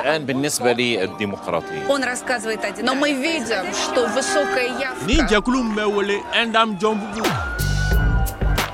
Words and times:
الآن 0.00 0.26
بالنسبة 0.26 0.72
للديمقراطية 0.72 1.88
Он 1.88 2.02
рассказывает 2.02 2.64
один. 2.64 2.84
Но 2.84 2.94
мы 2.94 3.12
видим, 3.12 3.72
что 3.72 4.06
высокая 4.08 4.68
явка... 4.78 5.06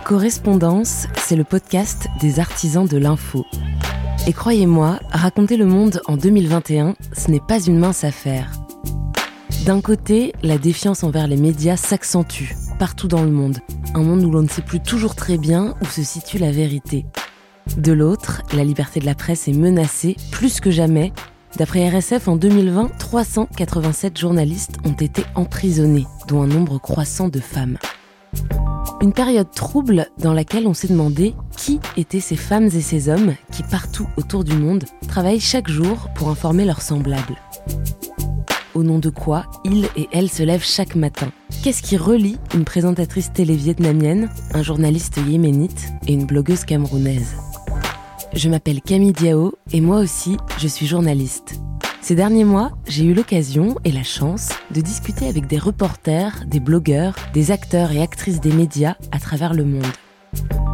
Correspondance, 0.04 1.08
c'est 1.16 1.37
le 1.37 1.45
podcast 1.45 2.08
des 2.21 2.38
artisans 2.38 2.88
de 2.88 2.98
l'info. 2.98 3.45
Et 4.27 4.32
croyez-moi, 4.32 4.98
raconter 5.11 5.57
le 5.57 5.66
monde 5.66 6.00
en 6.07 6.16
2021, 6.16 6.95
ce 7.16 7.30
n'est 7.30 7.41
pas 7.41 7.61
une 7.61 7.79
mince 7.79 8.04
affaire. 8.04 8.50
D'un 9.64 9.80
côté, 9.80 10.32
la 10.43 10.59
défiance 10.59 11.02
envers 11.02 11.27
les 11.27 11.36
médias 11.36 11.77
s'accentue 11.77 12.54
partout 12.79 13.09
dans 13.09 13.23
le 13.23 13.30
monde, 13.30 13.59
un 13.95 14.02
monde 14.02 14.25
où 14.25 14.30
l'on 14.30 14.43
ne 14.43 14.48
sait 14.48 14.62
plus 14.62 14.80
toujours 14.80 15.14
très 15.14 15.38
bien 15.38 15.75
où 15.80 15.86
se 15.86 16.02
situe 16.02 16.38
la 16.38 16.50
vérité. 16.50 17.07
De 17.77 17.93
l'autre, 17.93 18.41
la 18.53 18.63
liberté 18.63 18.99
de 18.99 19.05
la 19.05 19.16
presse 19.16 19.48
est 19.48 19.53
menacée 19.53 20.17
plus 20.31 20.59
que 20.59 20.71
jamais. 20.71 21.13
D'après 21.57 21.88
RSF, 21.89 22.27
en 22.27 22.35
2020, 22.35 22.91
387 22.98 24.17
journalistes 24.17 24.77
ont 24.84 24.93
été 24.93 25.23
emprisonnés, 25.35 26.05
dont 26.27 26.41
un 26.41 26.48
nombre 26.48 26.79
croissant 26.79 27.29
de 27.29 27.39
femmes. 27.39 27.77
Une 29.02 29.13
période 29.13 29.49
trouble 29.52 30.07
dans 30.17 30.34
laquelle 30.34 30.67
on 30.67 30.73
s'est 30.73 30.89
demandé 30.89 31.34
qui 31.57 31.79
étaient 31.98 32.20
ces 32.20 32.35
femmes 32.35 32.65
et 32.65 32.81
ces 32.81 33.09
hommes 33.09 33.35
qui, 33.52 33.63
partout 33.63 34.07
autour 34.17 34.43
du 34.43 34.55
monde, 34.55 34.84
travaillent 35.07 35.40
chaque 35.40 35.70
jour 35.70 36.09
pour 36.13 36.29
informer 36.29 36.65
leurs 36.65 36.81
semblables. 36.81 37.38
Au 38.73 38.84
nom 38.84 38.99
de 38.99 39.09
quoi 39.09 39.45
ils 39.65 39.85
et 39.95 40.07
elles 40.12 40.29
se 40.29 40.43
lèvent 40.43 40.63
chaque 40.63 40.95
matin 40.95 41.31
Qu'est-ce 41.63 41.81
qui 41.81 41.98
relie 41.98 42.38
une 42.53 42.63
présentatrice 42.63 43.34
télé 43.34 43.55
vietnamienne, 43.55 44.29
un 44.53 44.63
journaliste 44.63 45.17
yéménite 45.27 45.90
et 46.07 46.13
une 46.13 46.26
blogueuse 46.26 46.63
camerounaise? 46.63 47.35
Je 48.34 48.48
m'appelle 48.48 48.81
Camille 48.81 49.12
Diao 49.12 49.53
et 49.73 49.81
moi 49.81 49.98
aussi, 49.99 50.38
je 50.58 50.67
suis 50.67 50.87
journaliste. 50.87 51.60
Ces 52.01 52.15
derniers 52.15 52.46
mois, 52.46 52.71
j'ai 52.87 53.04
eu 53.04 53.13
l'occasion 53.13 53.76
et 53.84 53.91
la 53.91 54.04
chance 54.04 54.49
de 54.74 54.79
discuter 54.79 55.27
avec 55.27 55.48
des 55.48 55.57
reporters, 55.57 56.46
des 56.48 56.62
blogueurs, 56.62 57.13
des 57.34 57.52
acteurs 57.52 57.91
et 57.91 58.02
actrices 58.02 58.40
des 58.40 58.54
médias 58.54 58.96
à 59.12 59.20
travers 59.20 59.54
le 59.54 59.65
monde. 59.65 59.85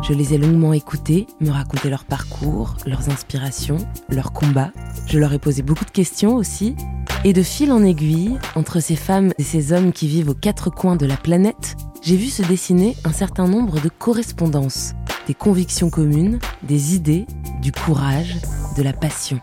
Je 0.07 0.13
les 0.13 0.35
ai 0.35 0.37
longuement 0.37 0.71
écoutés, 0.71 1.25
me 1.41 1.49
raconter 1.49 1.89
leur 1.89 2.05
parcours, 2.05 2.77
leurs 2.85 3.09
inspirations, 3.09 3.77
leurs 4.09 4.33
combats. 4.33 4.71
Je 5.07 5.17
leur 5.17 5.33
ai 5.33 5.39
posé 5.39 5.63
beaucoup 5.63 5.85
de 5.85 5.91
questions 5.91 6.35
aussi. 6.35 6.75
Et 7.23 7.33
de 7.33 7.41
fil 7.41 7.71
en 7.71 7.83
aiguille, 7.83 8.37
entre 8.55 8.79
ces 8.79 8.95
femmes 8.95 9.33
et 9.39 9.43
ces 9.43 9.73
hommes 9.73 9.91
qui 9.91 10.07
vivent 10.07 10.29
aux 10.29 10.35
quatre 10.35 10.69
coins 10.69 10.95
de 10.95 11.07
la 11.07 11.17
planète, 11.17 11.75
j'ai 12.03 12.15
vu 12.15 12.27
se 12.27 12.43
dessiner 12.43 12.95
un 13.03 13.11
certain 13.11 13.47
nombre 13.47 13.81
de 13.81 13.89
correspondances, 13.89 14.93
des 15.27 15.33
convictions 15.33 15.89
communes, 15.89 16.39
des 16.63 16.95
idées, 16.95 17.27
du 17.61 17.71
courage, 17.71 18.37
de 18.77 18.83
la 18.83 18.93
passion. 18.93 19.39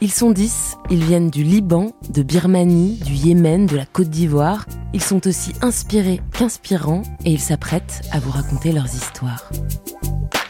Ils 0.00 0.10
sont 0.10 0.30
dix, 0.30 0.76
ils 0.90 1.02
viennent 1.02 1.30
du 1.30 1.42
Liban, 1.42 1.92
de 2.10 2.22
Birmanie, 2.22 2.98
du 3.04 3.12
Yémen, 3.12 3.66
de 3.66 3.76
la 3.76 3.86
Côte 3.86 4.10
d'Ivoire. 4.10 4.66
Ils 4.92 5.02
sont 5.02 5.26
aussi 5.26 5.52
inspirés 5.62 6.20
qu'inspirants 6.32 7.02
et 7.24 7.30
ils 7.30 7.40
s'apprêtent 7.40 8.02
à 8.10 8.18
vous 8.18 8.30
raconter 8.30 8.72
leurs 8.72 8.92
histoires. 8.92 9.48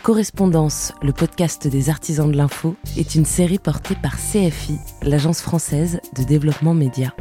Correspondance, 0.02 0.92
le 1.02 1.12
podcast 1.12 1.68
des 1.68 1.88
artisans 1.90 2.32
de 2.32 2.36
l'info, 2.36 2.74
est 2.96 3.14
une 3.14 3.26
série 3.26 3.58
portée 3.58 3.94
par 3.94 4.16
CFI, 4.16 4.78
l'agence 5.02 5.40
française 5.40 6.00
de 6.16 6.24
développement 6.24 6.74
média. 6.74 7.14